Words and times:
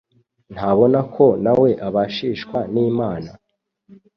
Ntabona 0.53 0.99
ko 1.13 1.25
nawe 1.43 1.69
abashishwa 1.87 2.59
n’Imana 2.73 3.29